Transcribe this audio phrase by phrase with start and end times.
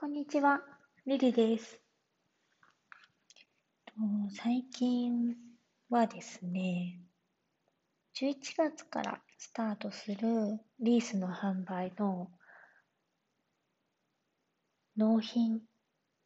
[0.00, 0.62] こんにちは、
[1.04, 1.78] リリです。
[4.34, 5.36] 最近
[5.90, 6.98] はですね、
[8.18, 10.18] 11月からスタートする
[10.80, 12.30] リースの販売の
[14.96, 15.60] 納品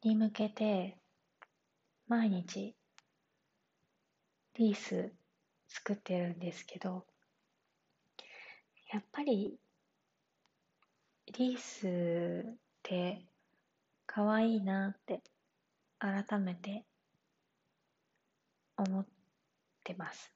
[0.03, 0.97] に向けて
[2.07, 2.77] 毎日
[4.57, 5.11] リース
[5.67, 7.05] 作ってるんですけど、
[8.93, 9.59] やっぱり
[11.37, 13.25] リースって
[14.05, 15.21] 可愛いなって
[15.99, 16.85] 改めて
[18.77, 19.05] 思っ
[19.83, 20.31] てます。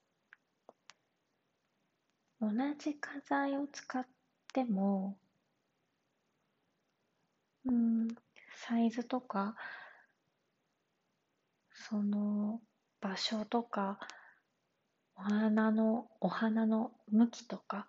[2.41, 4.05] 同じ花材を使っ
[4.53, 5.17] ても、
[7.65, 8.07] うん、
[8.55, 9.55] サイズとか、
[11.73, 12.61] その
[13.01, 13.99] 場所とか、
[15.15, 17.87] お花の、お花の向きとか、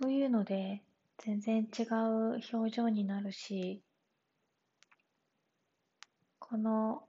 [0.00, 0.82] そういうので
[1.18, 3.82] 全然違う表情になるし、
[6.52, 7.02] この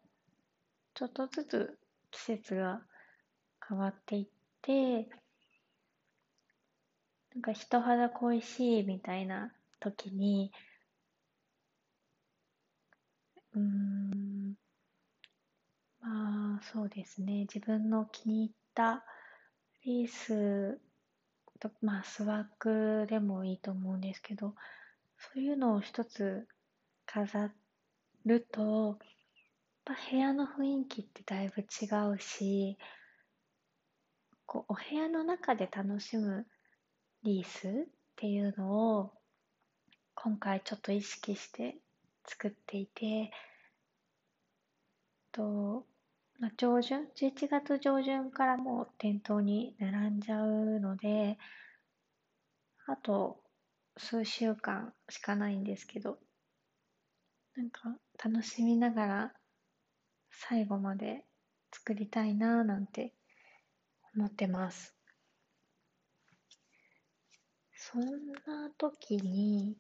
[0.94, 1.78] ちょっとずつ
[2.12, 2.80] 季節が
[3.68, 4.28] 変わっていっ
[4.62, 5.10] て
[7.36, 10.54] なんか人肌恋しいみたいな時に
[13.54, 14.54] うん
[16.00, 17.42] まあそうですね。
[17.42, 19.04] 自分の気に入った
[19.84, 20.80] リース
[21.60, 24.56] とまあスワッグでもいいと思うんですけど
[25.18, 26.48] そういうのを一つ
[27.06, 27.52] 飾
[28.26, 28.98] ると
[29.86, 32.78] ぱ部屋の雰囲気ってだいぶ違うし
[34.46, 36.46] こうお部屋の中で楽しむ
[37.24, 37.72] リースっ
[38.16, 39.12] ていうのを
[40.16, 41.78] 今回ちょっと意識して
[42.26, 43.32] 作っていて
[45.32, 45.86] と、
[46.40, 51.38] まあ、上旬11月上旬からもう店頭に並んじゃうので
[52.88, 53.40] あと
[53.98, 56.18] 数週間しかないんですけど
[57.56, 59.34] なんか楽しみながら
[60.54, 61.26] 最後まで
[61.72, 63.12] 作りたいなぁなんて
[64.16, 64.94] 思ってます。
[67.76, 68.04] そん
[68.46, 69.76] な時に、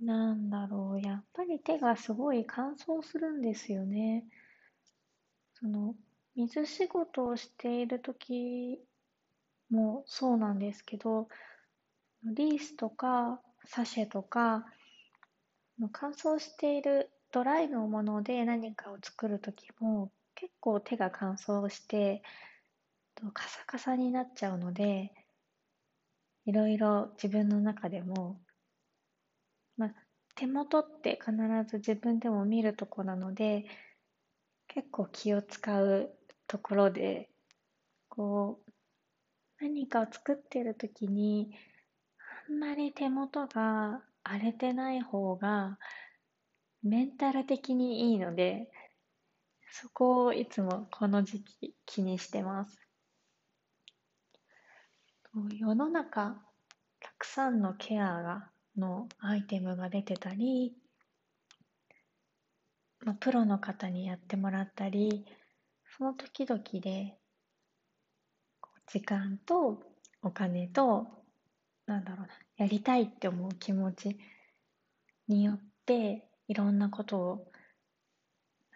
[0.00, 4.24] なんだろう、やっぱり手がすごい乾燥するんですよね。
[5.60, 5.94] その、
[6.34, 8.80] 水仕事をしている時
[9.70, 11.28] もそうなんですけど、
[12.24, 14.66] リースとかサシェとか、
[15.92, 22.22] 乾燥しているドライのもので何かを作る時も結構手が乾燥して
[23.34, 25.12] カサカサになっちゃうので
[26.46, 28.40] いろいろ自分の中でも、
[29.76, 29.94] まあ、
[30.34, 31.36] 手元って必
[31.68, 33.66] ず自分でも見るとこなので
[34.68, 36.10] 結構気を使う
[36.46, 37.28] ところで
[38.08, 38.70] こう
[39.60, 41.50] 何かを作ってる時に
[42.48, 45.78] あんまり手元が荒れてない方が
[46.82, 48.70] メンタル的にいいので、
[49.72, 52.78] そこをいつもこの時期気にしてます。
[55.52, 56.42] 世の中、
[57.00, 60.74] たくさんのケアがのアイテムが出てたり、
[63.04, 65.24] まあ、プロの方にやってもらったり、
[65.96, 67.16] その時々で、
[68.86, 69.82] 時間と
[70.22, 71.06] お金と、
[71.86, 74.18] なんだろうな、やりたいって思う気持ち
[75.28, 77.46] によって、いろんなことを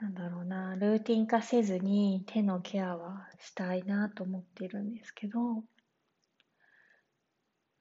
[0.00, 5.64] なんだろうなルーティン化せずに手のケアはしたいなと思ってるんですけど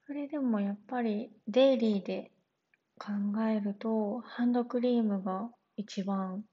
[0.07, 2.31] それでもやっぱりデイリーで
[2.97, 3.11] 考
[3.47, 6.43] えるとハンドクリームが一番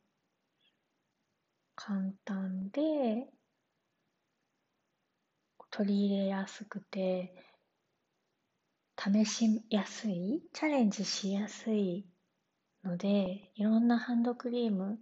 [1.77, 3.27] 簡単で
[5.71, 7.33] 取り入れやすくて
[8.99, 12.05] 試しやすいチャレンジしやすい
[12.85, 15.01] ので、いろんなハンドクリーム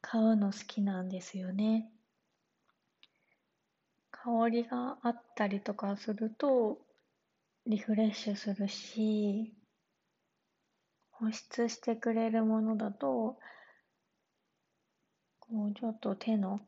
[0.00, 1.90] 買うの好きなんですよね。
[4.12, 6.78] 香りがあったりとかすると
[7.66, 9.54] リフレッシュするし、
[11.12, 13.38] 保湿してくれるものだと、
[15.40, 16.58] こうちょっと手の、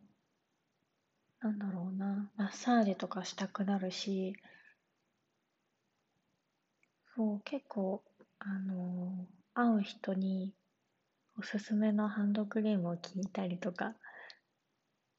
[1.41, 4.35] なんだろうな、マッサージとかしたくなるし、
[7.17, 8.03] そう、結構、
[8.41, 10.53] あのー会う人に
[11.39, 13.95] おすすめのハンドクリームを聞いたりとか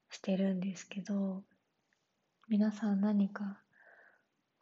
[0.09, 1.43] してるんですけど
[2.47, 3.59] 皆さん何か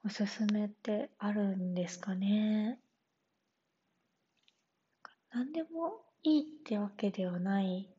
[0.05, 2.77] おすすめってあるんですかね？
[5.31, 7.89] 何でもいいってわけではない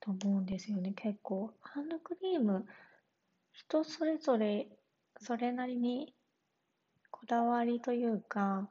[0.00, 0.92] と思うんですよね。
[0.94, 2.64] 結構ハンドクリーム
[3.52, 4.68] 人それぞれ
[5.20, 6.14] それなりに
[7.10, 8.68] こだわりというか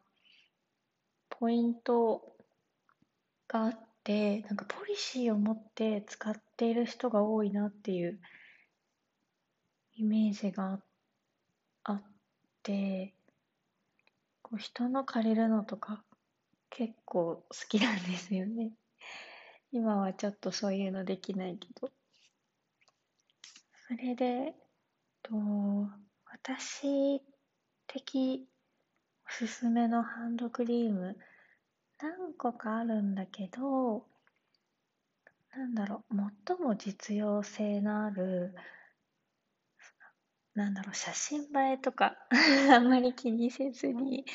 [1.40, 2.36] ポイント
[3.48, 8.20] があって、なんかポリシーを持って使っている人が多いなっていう
[9.98, 10.80] イメージが
[11.84, 12.04] あっ
[12.64, 13.14] て、
[14.42, 16.04] こう人の借りるのとか
[16.70, 18.72] 結構好きなんですよね。
[19.72, 21.90] 今はちょっとそういうのできないけど。
[23.88, 24.54] それで、
[25.22, 25.36] と
[26.26, 27.22] 私
[27.88, 28.48] 的
[29.38, 31.18] すすめのハンドクリーム。
[32.00, 34.06] 何個かあるんだけど、
[35.54, 36.16] なんだろう、
[36.48, 38.56] 最も実用性のある、
[40.54, 42.16] なんだろう、写真映えとか
[42.72, 44.26] あんまり気にせずに、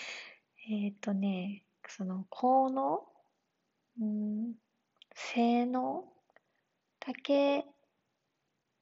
[0.68, 3.02] えっ、ー、とね、その効能、
[3.98, 4.54] うん、
[5.14, 6.12] 性能
[6.98, 7.64] だけ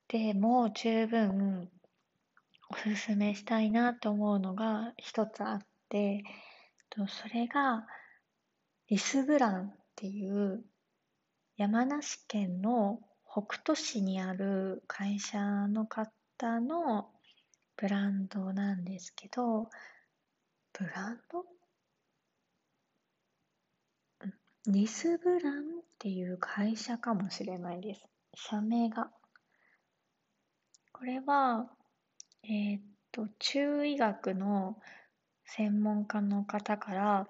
[0.09, 1.71] でも十分
[2.71, 6.25] おすすめしたいなと思うのが一つあって、
[7.09, 7.87] それが
[8.89, 10.65] リスブランっていう
[11.57, 13.01] 山梨県の
[13.31, 15.39] 北杜市にある会社
[15.69, 17.11] の方の
[17.77, 19.69] ブランドなんですけど、
[20.73, 21.45] ブランド？
[24.67, 25.65] リスブランっ
[25.99, 28.05] ていう会社かもしれないです。
[28.35, 29.11] 社名が。
[30.93, 31.71] これは、
[32.43, 32.83] えー、っ
[33.13, 34.77] と、中医学の
[35.51, 37.27] 専門家の方から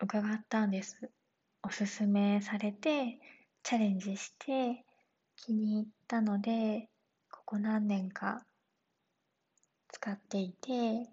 [0.00, 1.10] 伺ったんです。
[1.62, 3.18] おすすめされて、
[3.62, 4.84] チャレンジして
[5.36, 6.88] 気に入ったので、
[7.30, 8.46] ここ何年か
[9.92, 11.06] 使っていて、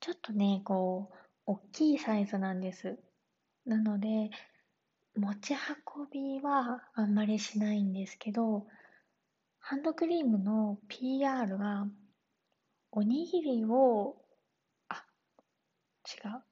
[0.00, 2.98] ちょっとね、こう、大きいサイズなんです。
[3.64, 4.30] なので、
[5.16, 8.66] 持ち運びはあんまりしないんですけど、
[9.60, 11.86] ハンドクリームの PR が、
[12.90, 14.21] おにぎりを、
[16.06, 16.42] 違う。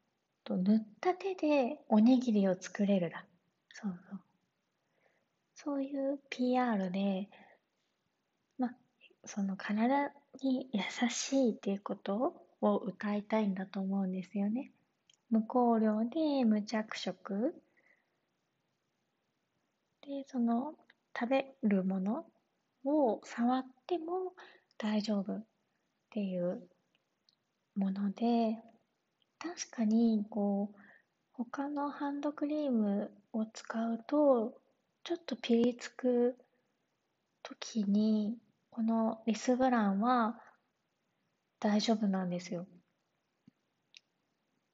[0.44, 3.24] と塗った手でおにぎりを作れるだ。
[3.72, 4.20] そうそう。
[5.54, 7.28] そういう PR で、
[8.58, 8.70] ま、
[9.24, 10.12] その体
[10.42, 14.72] に優しいっていうことを歌いたいんだと思うんですよね。
[15.30, 17.54] 無香料で無着色
[20.02, 20.74] でその
[21.18, 22.24] 食べるもの
[22.84, 24.32] を触っても
[24.78, 25.44] 大丈夫っ
[26.10, 26.66] ていう
[27.76, 28.58] もので
[29.40, 30.78] 確かにこう
[31.32, 34.60] 他のハンドクリームを使うと
[35.02, 36.36] ちょっとピリつく
[37.42, 38.36] 時に
[38.70, 40.38] このリスブランは
[41.58, 42.66] 大丈夫なんですよ。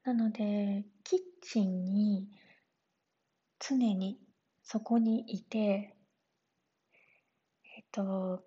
[0.04, 2.28] なので、キッチンに
[3.58, 4.20] 常に
[4.62, 5.96] そこにいて、
[7.76, 8.44] えっと、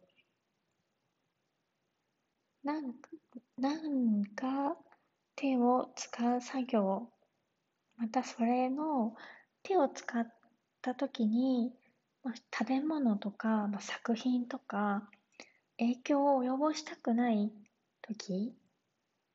[2.64, 2.94] なん
[3.58, 4.78] なんか
[5.40, 7.10] 手を使う作業、
[7.98, 9.16] またそれの
[9.64, 10.28] 手を使っ
[10.82, 11.74] た時に、
[12.24, 15.10] ま、食べ物とか、ま、作品とか
[15.80, 17.52] 影響を及ぼしたくない
[18.02, 18.56] 時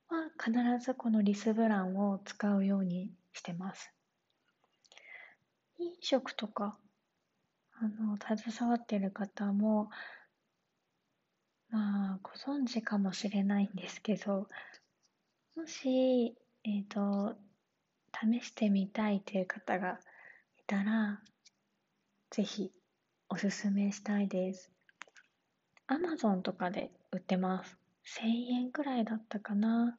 [0.09, 3.93] は必ずこのリスブランを使うようにしてます。
[5.79, 6.77] 飲食とか、
[7.73, 9.89] あの、携わってる方も、
[11.69, 14.49] まあ、ご存知かもしれないんですけど、
[15.55, 16.35] もし、
[16.65, 17.37] えっ、ー、と、
[18.13, 19.99] 試してみたいという方が
[20.57, 21.21] いたら、
[22.29, 22.73] ぜひ
[23.29, 24.69] おすすめしたいです。
[25.87, 27.77] アマゾンとかで売ってます。
[28.19, 29.97] 1000円くらいだったかな。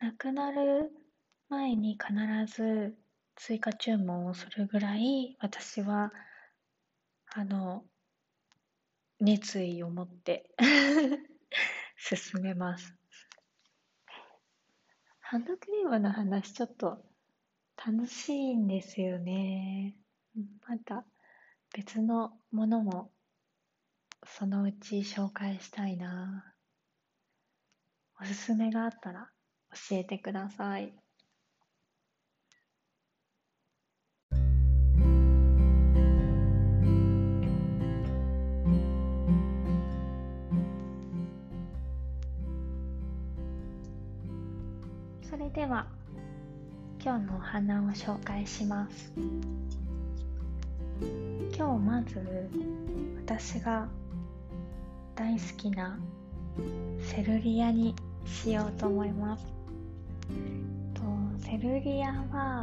[0.00, 0.90] 亡くなる
[1.48, 2.12] 前に必
[2.52, 2.96] ず
[3.36, 6.12] 追加注文をするぐらい私は
[7.34, 7.84] あの
[9.20, 10.50] 熱意を持って
[11.96, 12.99] 進めます。
[15.30, 16.98] ハンドクリームの話ちょっと
[17.86, 19.94] 楽しいんですよね。
[20.66, 21.04] また
[21.72, 23.12] 別のものも
[24.26, 26.52] そのうち紹介したいな。
[28.20, 29.28] おすすめがあったら
[29.88, 30.92] 教えてください。
[45.50, 45.86] れでは
[47.02, 49.12] 今日のお花を紹介します
[51.56, 52.48] 今日まず
[53.24, 53.88] 私が
[55.16, 55.98] 大好きな
[57.00, 59.44] セルリアにしようと思います。
[60.94, 61.02] と
[61.38, 62.60] セルリアは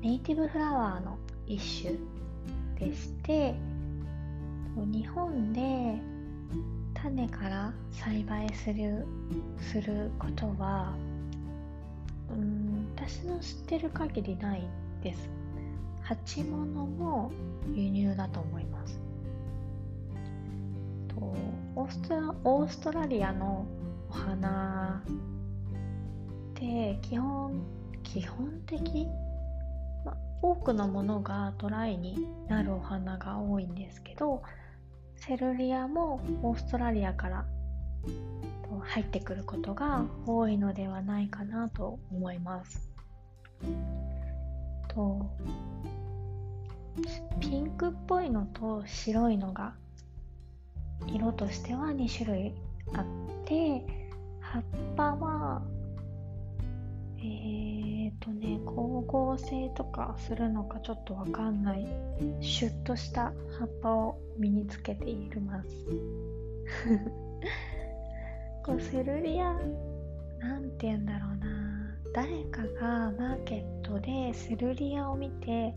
[0.00, 1.94] ネイティブフラワーの一種
[2.78, 3.54] でして
[4.76, 5.96] 日本で
[7.02, 9.06] 種から栽培する
[9.58, 10.94] することは
[12.30, 14.66] うん私の知ってる限りない
[15.02, 15.28] です。
[16.00, 17.30] 鉢物も
[17.74, 19.00] 輸入だと思います。
[21.08, 21.16] と
[21.74, 23.66] オーストラオーストラリアの
[24.10, 27.52] お花って基本
[28.02, 29.06] 基本的、
[30.04, 34.42] ま、多くのものがドライになるお花が多いんですけど
[35.16, 37.46] セルリアもオーストラリアから
[38.80, 42.90] 入ってくることが多いのではないかなと思います。
[44.88, 45.30] と
[47.40, 49.74] ピンクっぽいのと白いのが
[51.06, 52.54] 色としては2種類
[52.94, 53.04] あっ
[53.44, 54.05] て
[59.36, 61.86] 合成とかするのかちょっとわかんない。
[62.40, 65.68] シュッとした葉っぱを身につけています。
[68.64, 69.52] こうセルリア
[70.38, 71.46] なんて言うんだろうな。
[72.14, 75.74] 誰かがマーケットでセルリアを見て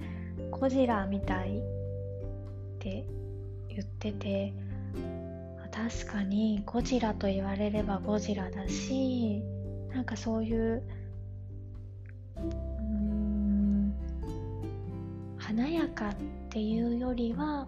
[0.52, 1.62] ゴジラみたいっ
[2.80, 3.06] て
[3.68, 4.54] 言ってて
[5.70, 9.44] 確かにゴジラと言われればゴジラだし
[9.92, 10.82] なんかそういう
[15.50, 16.16] 華やかっ
[16.50, 17.68] ていうよりは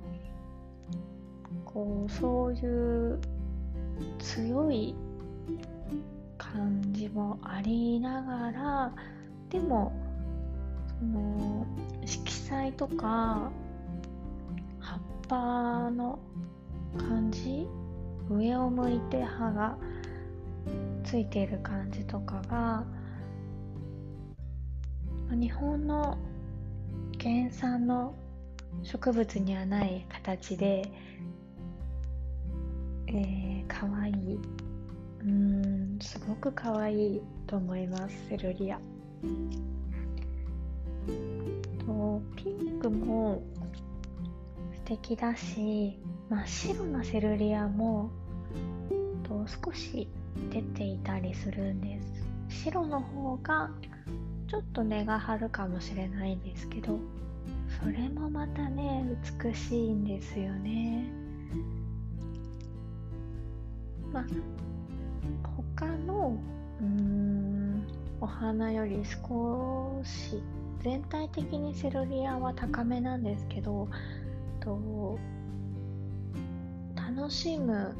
[1.65, 3.19] こうそういう
[4.19, 4.93] 強い
[6.37, 8.93] 感じもありながら
[9.49, 9.91] でも
[10.99, 11.65] その
[12.05, 13.51] 色彩とか
[14.79, 16.19] 葉っぱの
[16.99, 17.67] 感じ
[18.29, 19.75] 上を向いて葉が
[21.03, 22.85] ついている感じとかが
[25.31, 26.19] 日本の
[27.23, 28.15] 原産の
[28.81, 30.91] 植物にはない形で、
[33.07, 34.11] えー、かわい。
[34.11, 34.39] い
[35.23, 38.79] うんすごくかわいいと思いますセルリア。
[41.85, 43.43] とピンクも
[44.73, 48.09] 素敵だし真っ白なセルリアも
[49.23, 50.07] と少し
[50.51, 52.01] 出ていたりするんで
[52.49, 52.63] す。
[52.63, 53.69] 白の方が
[54.51, 56.99] ちょっと根が張るかもしれないんですけど
[57.79, 59.05] それもまたね
[59.41, 61.05] 美しいんですよね。
[64.11, 64.25] まあ
[65.77, 66.37] 他の
[66.81, 67.87] うーん
[68.19, 70.43] お花より少し
[70.83, 73.87] 全体的にセルリアは高めなんですけど
[74.59, 75.17] と
[76.93, 77.95] 楽しむ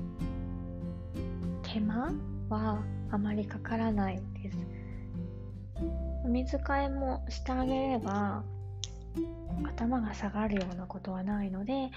[1.64, 2.12] 手間
[2.50, 4.81] はあまりかからないです。
[6.24, 8.44] お水替えもしてあげれば
[9.64, 11.90] 頭が下がるようなことはないので、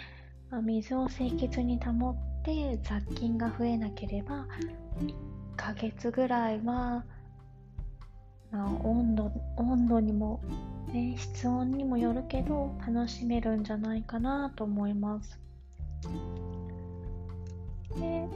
[0.51, 4.47] まあ、水を清潔に保って雑菌が増えなければ
[4.99, 5.15] 1
[5.57, 7.05] ヶ月ぐらいは、
[8.51, 10.41] まあ、温度温度にも、
[10.93, 15.39] ね、室温にもよるけど楽しめるんじゃないかなと思います。
[17.97, 18.29] で、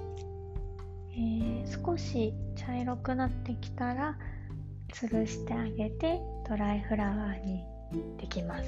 [1.12, 4.16] えー、少し茶色くなってきたら
[4.92, 7.64] 吊るしてあげてドライフラワーに
[8.18, 8.64] できます。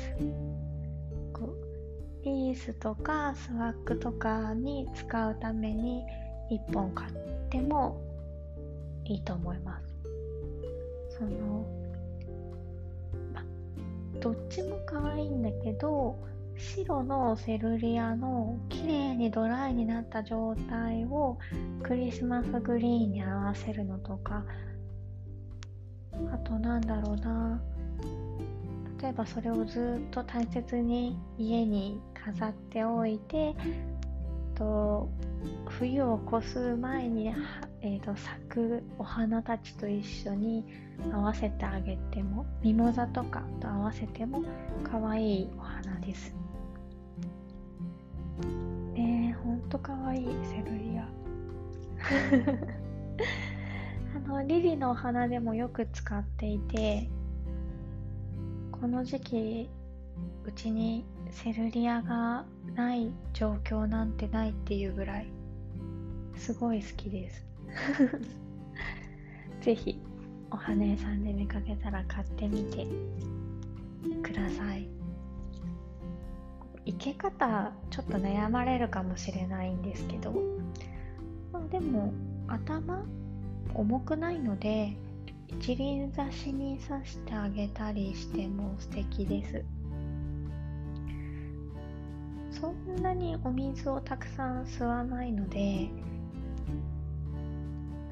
[1.32, 6.02] こうリースとかスワッグとかに使うために
[6.50, 7.12] 1本買っ
[7.48, 8.00] ても
[9.04, 9.86] いいと思います。
[11.18, 11.66] その、
[13.34, 13.44] ま、
[14.20, 16.16] どっちも可愛いんだけど
[16.56, 21.38] 白のセルリアの綺麗にドライになった状態を
[21.82, 24.44] クリスマスグリーンに合わせるのとか
[26.32, 27.60] あとなんだろうな。
[29.02, 33.54] 例えばそれをずっと大切に家に飾っておいて
[34.54, 35.08] と
[35.66, 37.34] 冬を越す前に、
[37.80, 40.64] えーと、咲くお花たちと一緒に
[41.10, 44.44] 合わせてあげてもミモザとかと合わせても
[44.84, 46.34] 可愛いお花です。
[48.94, 51.08] ねえほんと可愛いセルリア。
[54.30, 57.08] のリリのお花でもよく使っていて
[58.70, 59.70] この時期
[60.44, 62.44] うちにセルリアが
[62.76, 65.26] ない状況なんてないっていうぐらい
[66.36, 67.44] すごい好きです。
[69.60, 70.00] ぜひ
[70.50, 72.86] お花屋さんで見かけたら買ってみて
[74.22, 74.88] ください。
[76.86, 80.32] 生け方ちょっと悩まれるかもしれないんですけど、
[81.52, 82.12] ま、でも
[82.46, 83.04] 頭
[83.74, 84.96] 重くないので
[85.48, 89.64] 一輪挿しに刺してあげたりしても素敵です。
[92.50, 95.88] そんなにお水をたくさん吸わないので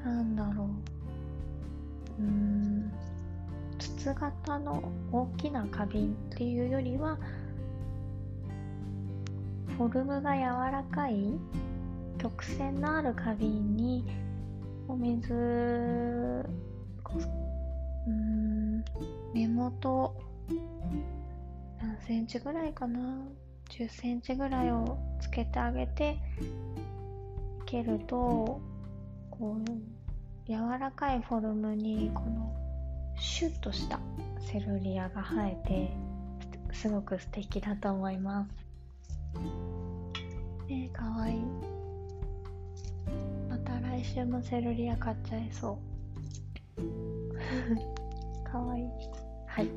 [0.03, 0.69] なんだろ
[2.19, 2.21] う。
[2.21, 2.91] うん。
[3.77, 7.17] 筒型の大きな花瓶っていうよりは
[9.77, 11.39] フォルムが柔らかい
[12.17, 14.03] 曲線のある花瓶に
[14.89, 15.31] お水
[18.07, 18.83] うん
[19.35, 20.15] 根元
[21.79, 22.99] 何センチぐらいかな
[23.69, 28.59] ？10センチぐらいをつけてあげていけると
[29.29, 32.51] こう柔らかいフォルムにこの
[33.15, 33.99] シュッとした
[34.39, 35.93] セルリアが生えて
[36.73, 38.49] すごく素敵だと思います。
[40.67, 41.78] えー、かわいい。
[43.99, 45.77] 来週もセルリア買っちゃいそ
[46.77, 46.79] う。
[48.49, 48.85] かわいい。
[49.45, 49.67] はい。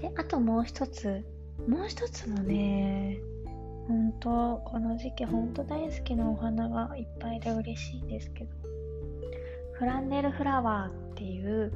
[0.00, 1.22] であともう一つ。
[1.68, 3.18] もう一つもね
[3.86, 8.50] 本当この時期本当大好きなお花がいっぱいで嬉しいんですけど。
[9.74, 11.72] フランネルフラワーっていう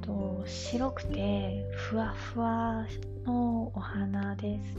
[0.00, 2.86] と白くてふわふわ
[3.24, 4.76] のお花です。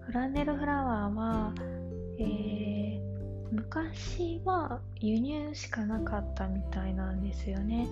[0.00, 1.54] フランネルフラワーは、
[2.18, 2.83] えー、
[3.52, 7.88] 昔は輸入しかなかったみたいなんですよね。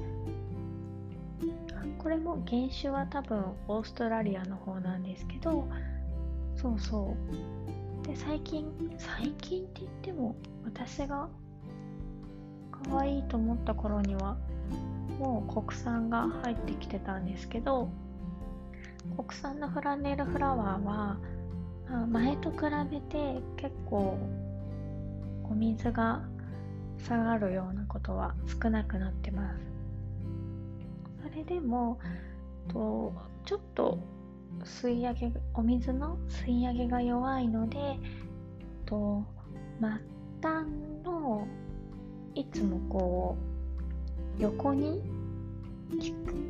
[1.98, 5.68] これも原種は多分オーストラリアの方なんですけど
[6.56, 7.16] そうそ
[8.02, 8.06] う。
[8.06, 8.66] で最近
[8.98, 11.28] 最近って言っても私が
[12.70, 14.36] 可愛いと思った頃には
[15.18, 17.88] もう国産が入ってきてたんですけど
[19.16, 21.18] 国産のフランネルフラワーは
[22.08, 22.58] 前と比
[22.90, 24.18] べて結構
[25.52, 26.22] お水が
[27.06, 29.60] 下がるようなことは少なくなってます。
[31.22, 31.98] それでも
[32.68, 33.12] と
[33.44, 33.98] ちょっと
[34.64, 37.98] 吸い上げお水の吸い上げが弱いので
[38.86, 39.22] と
[39.78, 39.90] 末
[40.40, 40.66] 端
[41.04, 41.46] の
[42.34, 43.36] いつもこ
[44.38, 45.02] う横に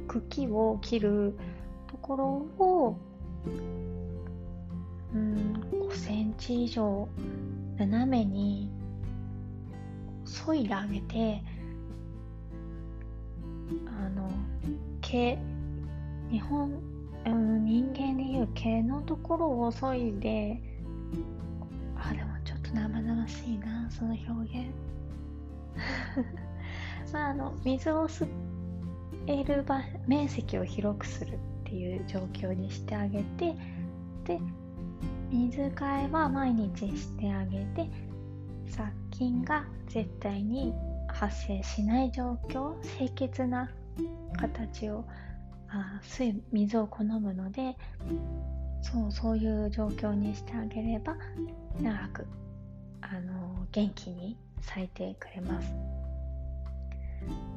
[0.07, 1.37] 茎を切る
[1.89, 2.25] ところ
[2.65, 2.97] を
[5.13, 7.09] うん5センチ以上
[7.79, 8.71] 斜めに
[10.33, 11.43] 削いであげて
[13.87, 14.31] あの
[15.01, 15.39] 毛
[16.31, 16.73] 日本、
[17.27, 20.61] うん、人間でいう毛のところを削いで
[21.97, 24.71] あでもちょっと生々しいなその表現。
[27.13, 28.27] まああの水を吸
[29.27, 33.55] える場面積を広くするっていう状況にしてあげて
[34.25, 34.41] で
[35.31, 37.89] 水替えは毎日してあげて
[38.69, 40.73] 殺菌が絶対に
[41.09, 43.71] 発生しない状況清潔な
[44.39, 45.05] 形を
[45.69, 47.77] あ水水を好むので
[48.83, 51.17] そうそういう状況にしてあげれば
[51.81, 52.27] 長く
[53.01, 55.73] あの元気に咲いてくれます。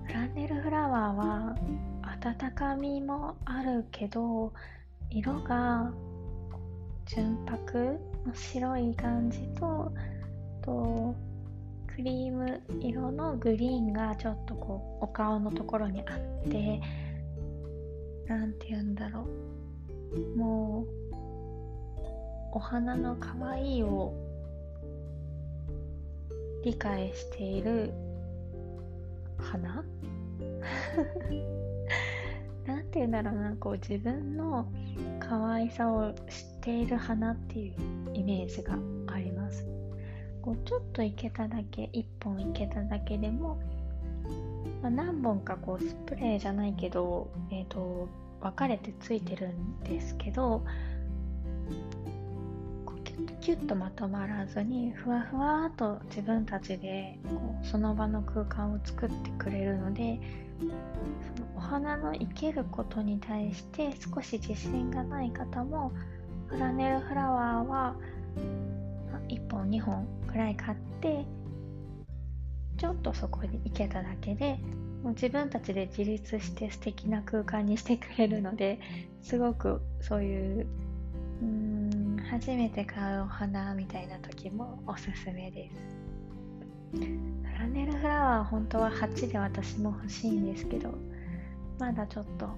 [0.05, 1.55] フランネルフラワーは
[2.23, 4.53] 温かみもあるけど
[5.09, 5.91] 色が
[7.05, 9.91] 純白の白い感じと
[10.65, 11.15] と
[11.87, 16.81] クリーム色のグリーンがちょっとこうお顔のところにあって
[18.27, 20.37] なんて言うんだろう。
[20.37, 20.87] もう
[22.53, 24.13] お花の可愛いを
[26.63, 27.93] 理解している
[29.37, 29.83] 花？
[32.65, 34.67] なんて言うんだろうなこう自分の
[35.19, 36.19] 可愛さを知っ
[36.61, 37.73] ている花っていう
[38.13, 39.84] イメージがあります。
[40.45, 43.57] こうちょっといけただけ1本いけただけでも、
[44.83, 48.07] まあ、何本かこうスプレーじゃないけど、えーと、
[48.41, 50.63] 分かれてついてるんですけど
[53.45, 60.19] キュッとまとまらずにふわふわっと自分たちでこうその場の空間を作ってくれるので
[60.59, 65.91] そのお花の生けることに対して少し自信がない方も
[66.47, 67.95] フラネルフラワーは
[69.29, 71.25] 1本2本くらい買って
[72.77, 74.59] ちょっとそこに行けただけで
[75.03, 78.79] もう自分たちで自立して素敵な空間にしてくれるので
[79.21, 80.67] すごくそういう
[81.41, 85.95] うん初めて買うお花みたいな時もおすすめです。
[86.93, 90.93] フラネルフラワー本当は8で私も欲しいんですけど
[91.77, 92.49] まだちょっと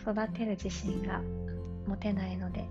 [0.00, 1.22] 育てる自信が
[1.86, 2.66] 持てないので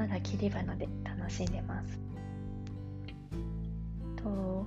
[0.00, 2.00] まだ切り花で楽しんでます。
[4.16, 4.66] と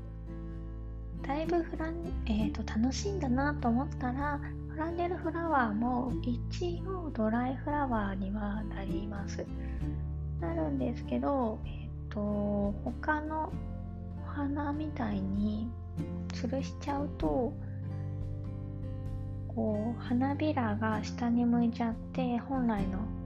[1.24, 1.96] だいぶフラン、
[2.28, 9.43] えーと、楽しんだなと思ったらフランネルフラワーも一応ドライフラワーにはなります。
[10.39, 13.52] なるんですけど、えっ、ー、と他の
[14.28, 15.67] お花みたいに
[16.28, 17.52] 吊るしちゃうと
[19.48, 23.22] こう花びらが下に向いちゃって本来の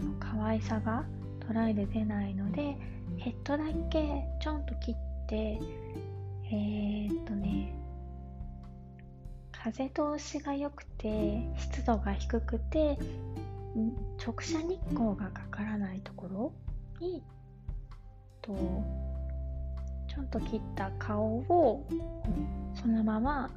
[0.00, 1.04] あの可愛さが
[1.46, 2.76] トライで出ないので
[3.16, 5.58] ヘッドだけちょんと切って
[6.50, 7.74] えー、っとね
[9.52, 12.98] 風通しが良くて湿度が低くて
[14.24, 16.52] 直射日光がかからないところ
[17.00, 17.22] に
[18.40, 18.54] と
[20.08, 21.86] ちょんと切った顔を
[22.74, 23.50] そのまま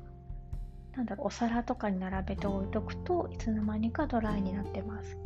[0.95, 5.17] なんだろうお皿とかに並べて置いとくといつの間にかドライになってます。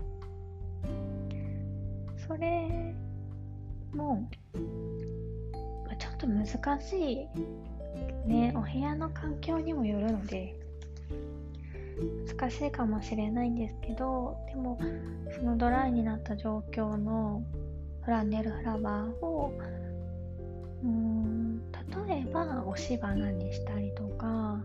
[2.27, 2.93] それ
[3.93, 4.27] も
[5.99, 6.45] ちょっと難
[6.81, 7.27] しい
[8.27, 8.53] ね。
[8.55, 10.55] お部屋の環境にもよるので
[12.38, 14.77] 難しいかもしれないんですけどでも
[15.35, 17.43] そのドライになった状況の
[18.01, 19.53] フランネルフラワーを
[20.83, 21.71] うん
[22.07, 24.59] 例えば押し花にしたりとか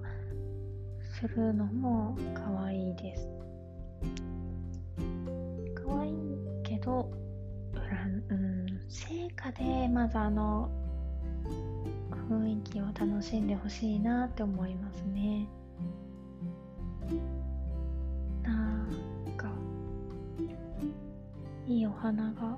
[1.18, 3.28] するのも可愛いです。
[5.86, 6.14] 可愛い
[6.62, 7.19] けど
[8.30, 10.70] うん成果でまずあの
[12.28, 15.48] 雰囲気を楽しんでほしいなって思いますね。
[18.42, 18.86] なん
[19.36, 19.50] か
[21.66, 22.56] いいお花が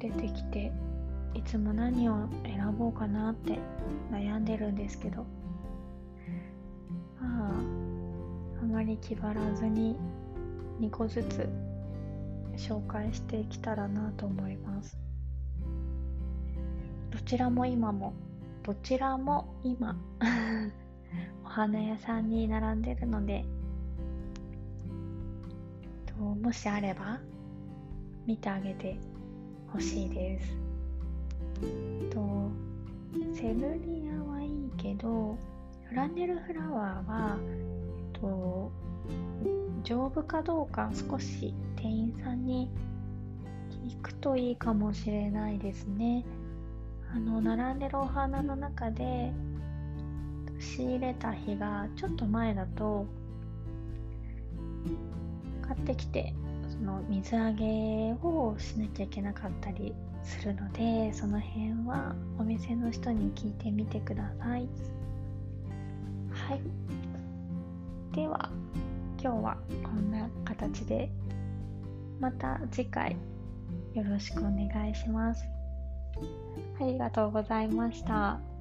[0.00, 0.72] 出てきて
[1.34, 3.58] いつも何を選ぼうかなって
[4.10, 5.24] 悩んでるんですけど。
[7.20, 7.84] まあ
[8.62, 9.96] あまり気張らずに
[10.80, 11.48] 2個ずつ
[12.56, 14.98] 紹介していけたらなと思います。
[17.10, 18.14] どちらも今も。
[18.62, 19.96] どちらも今。
[21.44, 23.44] お花屋さんに並んでるので。
[26.06, 27.20] ともしあれば
[28.26, 28.96] 見てあげて
[29.72, 30.56] ほしいです。
[32.10, 32.50] と
[33.34, 35.36] セルリアはいいけど
[35.88, 38.72] フランネルフラワーは、えっと、
[39.82, 42.70] 丈夫かどうか少し店員さんに
[43.86, 46.24] 聞くといいかもしれないですね。
[47.14, 49.30] あの並んでるお花の中で
[50.58, 53.06] 仕入れた日がちょっと前だと
[55.60, 56.32] 買ってきて
[56.70, 64.66] その水揚げをしなきゃいけなかったりするのでその辺はお店の人に聞いてみてください。
[66.30, 66.60] はい。
[68.16, 68.48] では
[69.22, 71.10] 今日はこんな形で
[72.24, 73.18] また次回
[73.92, 75.44] よろしくお願いします
[76.80, 78.53] ありがとうございました。